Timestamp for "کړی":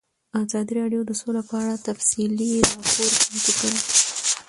3.59-3.77